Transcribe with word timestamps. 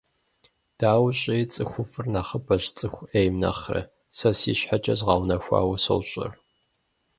Дауи 0.79 1.11
щӏыи, 1.19 1.43
цӏыхуфӏыр 1.53 2.05
нэхъыбэщ 2.13 2.63
цӏыху 2.77 3.05
ӏейм 3.09 3.35
нэхъырэ, 3.41 3.81
сэ 4.17 4.29
си 4.39 4.53
щхьэкӏэ 4.59 4.93
згъэунэхуауэ 4.99 5.77
сощӏэр. 5.83 6.31